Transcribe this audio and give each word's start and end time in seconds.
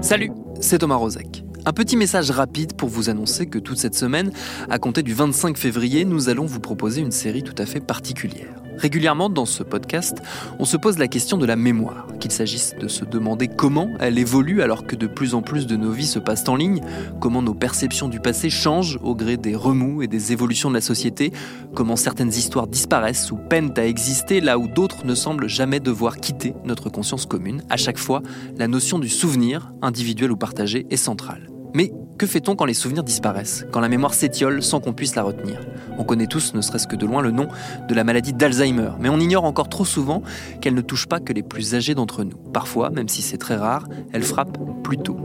Salut, 0.00 0.30
c'est 0.60 0.78
Thomas 0.78 0.94
Rozek. 0.94 1.42
Un 1.66 1.72
petit 1.72 1.96
message 1.96 2.30
rapide 2.30 2.74
pour 2.76 2.88
vous 2.88 3.10
annoncer 3.10 3.46
que 3.46 3.58
toute 3.58 3.78
cette 3.78 3.96
semaine, 3.96 4.30
à 4.70 4.78
compter 4.78 5.02
du 5.02 5.12
25 5.12 5.58
février, 5.58 6.04
nous 6.04 6.28
allons 6.28 6.46
vous 6.46 6.60
proposer 6.60 7.00
une 7.00 7.10
série 7.10 7.42
tout 7.42 7.54
à 7.58 7.66
fait 7.66 7.80
particulière. 7.80 8.62
Régulièrement 8.78 9.28
dans 9.28 9.44
ce 9.44 9.64
podcast, 9.64 10.22
on 10.60 10.64
se 10.64 10.76
pose 10.76 10.98
la 10.98 11.08
question 11.08 11.36
de 11.36 11.46
la 11.46 11.56
mémoire, 11.56 12.06
qu'il 12.20 12.30
s'agisse 12.30 12.76
de 12.80 12.86
se 12.86 13.04
demander 13.04 13.48
comment 13.48 13.90
elle 13.98 14.18
évolue 14.18 14.62
alors 14.62 14.86
que 14.86 14.94
de 14.94 15.08
plus 15.08 15.34
en 15.34 15.42
plus 15.42 15.66
de 15.66 15.74
nos 15.74 15.90
vies 15.90 16.06
se 16.06 16.20
passent 16.20 16.48
en 16.48 16.54
ligne, 16.54 16.80
comment 17.20 17.42
nos 17.42 17.54
perceptions 17.54 18.08
du 18.08 18.20
passé 18.20 18.50
changent 18.50 19.00
au 19.02 19.16
gré 19.16 19.36
des 19.36 19.56
remous 19.56 20.02
et 20.02 20.06
des 20.06 20.32
évolutions 20.32 20.68
de 20.68 20.74
la 20.74 20.80
société, 20.80 21.32
comment 21.74 21.96
certaines 21.96 22.28
histoires 22.28 22.68
disparaissent 22.68 23.32
ou 23.32 23.36
peinent 23.36 23.74
à 23.76 23.84
exister 23.84 24.40
là 24.40 24.58
où 24.58 24.68
d'autres 24.68 25.04
ne 25.04 25.16
semblent 25.16 25.48
jamais 25.48 25.80
devoir 25.80 26.18
quitter 26.18 26.54
notre 26.64 26.88
conscience 26.88 27.26
commune. 27.26 27.62
À 27.70 27.76
chaque 27.76 27.98
fois, 27.98 28.22
la 28.56 28.68
notion 28.68 29.00
du 29.00 29.08
souvenir, 29.08 29.72
individuel 29.82 30.30
ou 30.30 30.36
partagé, 30.36 30.86
est 30.90 30.96
centrale. 30.96 31.48
Mais 31.74 31.92
que 32.18 32.26
fait-on 32.26 32.56
quand 32.56 32.64
les 32.64 32.74
souvenirs 32.74 33.04
disparaissent, 33.04 33.64
quand 33.70 33.80
la 33.80 33.88
mémoire 33.88 34.12
s'étiole 34.12 34.62
sans 34.62 34.80
qu'on 34.80 34.92
puisse 34.92 35.14
la 35.14 35.22
retenir? 35.22 35.60
On 35.98 36.04
connaît 36.04 36.26
tous, 36.26 36.52
ne 36.52 36.60
serait-ce 36.60 36.88
que 36.88 36.96
de 36.96 37.06
loin, 37.06 37.22
le 37.22 37.30
nom 37.30 37.48
de 37.88 37.94
la 37.94 38.04
maladie 38.04 38.32
d'Alzheimer, 38.32 38.90
mais 38.98 39.08
on 39.08 39.18
ignore 39.18 39.44
encore 39.44 39.68
trop 39.68 39.84
souvent 39.84 40.22
qu'elle 40.60 40.74
ne 40.74 40.80
touche 40.80 41.06
pas 41.06 41.20
que 41.20 41.32
les 41.32 41.44
plus 41.44 41.74
âgés 41.76 41.94
d'entre 41.94 42.24
nous. 42.24 42.36
Parfois, 42.52 42.90
même 42.90 43.08
si 43.08 43.22
c'est 43.22 43.38
très 43.38 43.54
rare, 43.54 43.88
elle 44.12 44.24
frappe 44.24 44.58
plus 44.82 44.98
tôt. 44.98 45.16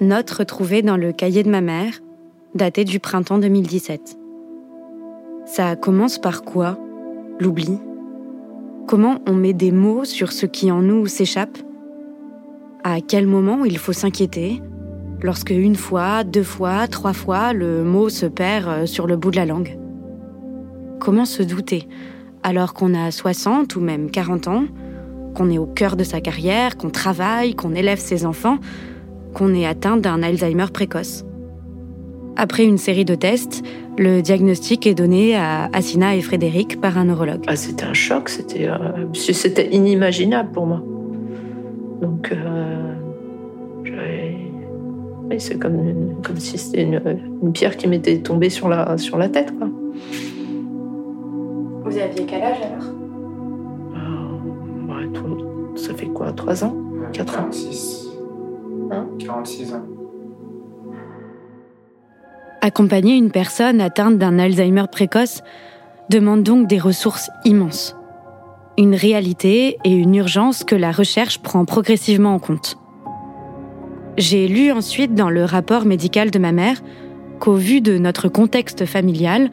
Note 0.00 0.30
retrouvée 0.30 0.82
dans 0.82 0.96
le 0.96 1.12
cahier 1.12 1.42
de 1.42 1.50
ma 1.50 1.60
mère, 1.60 2.00
daté 2.54 2.84
du 2.84 3.00
printemps 3.00 3.38
2017. 3.38 4.16
Ça 5.46 5.76
commence 5.76 6.18
par 6.18 6.42
quoi? 6.42 6.78
L'oubli? 7.40 7.78
Comment 8.86 9.18
on 9.26 9.34
met 9.34 9.52
des 9.52 9.72
mots 9.72 10.04
sur 10.04 10.32
ce 10.32 10.46
qui 10.46 10.70
en 10.70 10.82
nous 10.82 11.06
s'échappe? 11.06 11.58
À 12.84 13.00
quel 13.00 13.28
moment 13.28 13.64
il 13.64 13.78
faut 13.78 13.92
s'inquiéter 13.92 14.60
Lorsque 15.22 15.50
une 15.50 15.76
fois, 15.76 16.24
deux 16.24 16.42
fois, 16.42 16.88
trois 16.88 17.12
fois, 17.12 17.52
le 17.52 17.84
mot 17.84 18.08
se 18.08 18.26
perd 18.26 18.68
euh, 18.68 18.86
sur 18.86 19.06
le 19.06 19.16
bout 19.16 19.30
de 19.30 19.36
la 19.36 19.46
langue. 19.46 19.78
Comment 20.98 21.24
se 21.24 21.42
douter 21.42 21.88
alors 22.42 22.74
qu'on 22.74 22.92
a 22.94 23.12
60 23.12 23.76
ou 23.76 23.80
même 23.80 24.10
40 24.10 24.48
ans, 24.48 24.64
qu'on 25.36 25.48
est 25.48 25.58
au 25.58 25.66
cœur 25.66 25.94
de 25.94 26.02
sa 26.02 26.20
carrière, 26.20 26.76
qu'on 26.76 26.90
travaille, 26.90 27.54
qu'on 27.54 27.72
élève 27.72 28.00
ses 28.00 28.26
enfants, 28.26 28.58
qu'on 29.32 29.54
est 29.54 29.64
atteint 29.64 29.96
d'un 29.96 30.24
Alzheimer 30.24 30.66
précoce? 30.72 31.24
Après 32.34 32.64
une 32.64 32.78
série 32.78 33.04
de 33.04 33.14
tests, 33.14 33.62
le 33.96 34.22
diagnostic 34.22 34.88
est 34.88 34.94
donné 34.94 35.36
à 35.36 35.68
Assina 35.72 36.16
et 36.16 36.20
Frédéric 36.20 36.80
par 36.80 36.98
un 36.98 37.04
neurologue. 37.04 37.44
Ah, 37.46 37.54
c'était 37.54 37.84
un 37.84 37.94
choc, 37.94 38.28
c'était 38.28 38.68
euh, 38.68 39.06
c'était 39.12 39.68
inimaginable 39.70 40.50
pour 40.50 40.66
moi. 40.66 40.82
Donc, 42.02 42.32
euh, 42.32 42.94
c'est 45.38 45.58
comme, 45.58 46.20
comme 46.22 46.36
si 46.36 46.58
c'était 46.58 46.82
une, 46.82 47.52
pierre 47.52 47.76
qui 47.76 47.88
m'était 47.88 48.18
tombée 48.18 48.50
sur 48.50 48.68
la, 48.68 48.98
sur 48.98 49.16
la 49.18 49.28
tête. 49.28 49.56
Quoi. 49.56 49.68
Vous 51.84 51.98
aviez 51.98 52.26
quel 52.26 52.42
âge 52.42 52.58
alors? 52.62 52.94
Euh, 54.94 55.76
Ça 55.76 55.94
fait 55.94 56.06
quoi 56.06 56.32
3 56.32 56.64
ans? 56.64 56.76
4 57.12 57.34
ans 57.34 57.42
46. 57.44 58.08
Hein? 58.90 59.06
46 59.18 59.74
ans. 59.74 59.82
Accompagner 62.60 63.16
une 63.16 63.30
personne 63.30 63.80
atteinte 63.80 64.18
d'un 64.18 64.38
Alzheimer 64.38 64.84
précoce 64.90 65.42
demande 66.10 66.42
donc 66.42 66.68
des 66.68 66.78
ressources 66.78 67.30
immenses. 67.44 67.96
Une 68.78 68.94
réalité 68.94 69.76
et 69.84 69.90
une 69.90 70.14
urgence 70.14 70.64
que 70.64 70.74
la 70.74 70.92
recherche 70.92 71.38
prend 71.40 71.64
progressivement 71.64 72.34
en 72.34 72.38
compte. 72.38 72.78
J'ai 74.16 74.48
lu 74.48 74.72
ensuite 74.72 75.14
dans 75.14 75.30
le 75.30 75.44
rapport 75.44 75.84
médical 75.84 76.30
de 76.30 76.38
ma 76.38 76.52
mère 76.52 76.82
qu'au 77.38 77.54
vu 77.54 77.80
de 77.80 77.98
notre 77.98 78.28
contexte 78.28 78.86
familial, 78.86 79.50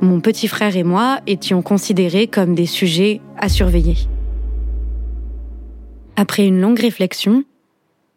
mon 0.00 0.20
petit 0.20 0.48
frère 0.48 0.76
et 0.76 0.84
moi 0.84 1.20
étions 1.26 1.62
considérés 1.62 2.26
comme 2.26 2.54
des 2.54 2.66
sujets 2.66 3.20
à 3.38 3.48
surveiller. 3.48 3.96
Après 6.16 6.46
une 6.46 6.60
longue 6.60 6.80
réflexion, 6.80 7.44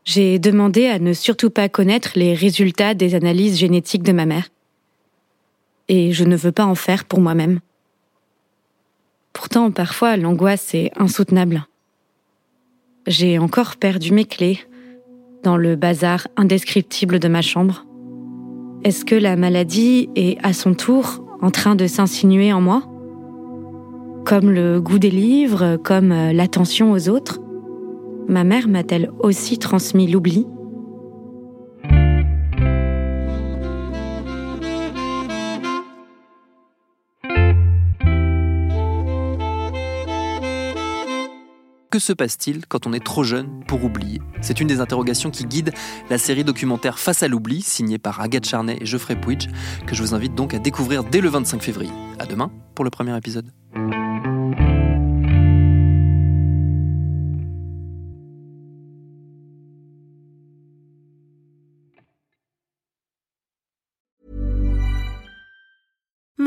j'ai 0.05 0.39
demandé 0.39 0.87
à 0.87 0.99
ne 0.99 1.13
surtout 1.13 1.49
pas 1.49 1.69
connaître 1.69 2.13
les 2.15 2.33
résultats 2.33 2.93
des 2.93 3.13
analyses 3.13 3.57
génétiques 3.57 4.03
de 4.03 4.13
ma 4.13 4.25
mère. 4.25 4.49
Et 5.89 6.11
je 6.13 6.23
ne 6.23 6.35
veux 6.35 6.51
pas 6.51 6.65
en 6.65 6.75
faire 6.75 7.05
pour 7.05 7.19
moi-même. 7.19 7.59
Pourtant, 9.39 9.71
parfois, 9.71 10.17
l'angoisse 10.17 10.75
est 10.75 10.91
insoutenable. 10.97 11.65
J'ai 13.07 13.39
encore 13.39 13.77
perdu 13.77 14.11
mes 14.11 14.25
clés 14.25 14.59
dans 15.43 15.55
le 15.55 15.77
bazar 15.77 16.27
indescriptible 16.35 17.19
de 17.19 17.29
ma 17.29 17.41
chambre. 17.41 17.85
Est-ce 18.83 19.05
que 19.05 19.15
la 19.15 19.37
maladie 19.37 20.09
est 20.17 20.37
à 20.43 20.51
son 20.51 20.73
tour 20.73 21.23
en 21.41 21.51
train 21.51 21.75
de 21.75 21.87
s'insinuer 21.87 22.51
en 22.51 22.59
moi? 22.59 22.83
Comme 24.25 24.51
le 24.51 24.81
goût 24.81 24.99
des 24.99 25.09
livres, 25.09 25.77
comme 25.77 26.09
l'attention 26.09 26.91
aux 26.91 27.07
autres? 27.07 27.39
Ma 28.27 28.43
mère 28.43 28.67
m'a-t-elle 28.67 29.09
aussi 29.19 29.57
transmis 29.57 30.07
l'oubli? 30.07 30.47
Que 41.99 42.05
se 42.05 42.13
passe-t-il 42.13 42.65
quand 42.65 42.87
on 42.87 42.93
est 42.93 43.03
trop 43.03 43.25
jeune 43.25 43.61
pour 43.67 43.83
oublier? 43.83 44.21
C'est 44.39 44.61
une 44.61 44.67
des 44.67 44.79
interrogations 44.79 45.31
qui 45.31 45.43
guide 45.43 45.73
la 46.09 46.17
série 46.17 46.45
documentaire 46.45 46.97
Face 46.97 47.23
à 47.23 47.27
l'oubli, 47.27 47.61
signée 47.61 47.97
par 47.97 48.21
Agathe 48.21 48.45
Charnay 48.45 48.77
et 48.79 48.85
Geoffrey 48.85 49.19
Pouitch, 49.19 49.47
que 49.85 49.95
je 49.95 50.01
vous 50.01 50.13
invite 50.13 50.33
donc 50.33 50.53
à 50.53 50.59
découvrir 50.59 51.03
dès 51.03 51.19
le 51.19 51.27
25 51.27 51.61
février. 51.61 51.91
À 52.17 52.25
demain 52.25 52.53
pour 52.73 52.85
le 52.85 52.89
premier 52.89 53.17
épisode. 53.17 53.51